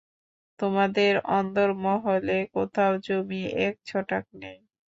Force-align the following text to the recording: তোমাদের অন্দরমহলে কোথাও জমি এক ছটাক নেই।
তোমাদের 0.59 1.13
অন্দরমহলে 1.31 2.37
কোথাও 2.55 2.93
জমি 3.05 3.41
এক 3.65 3.75
ছটাক 3.85 4.25
নেই। 4.41 4.57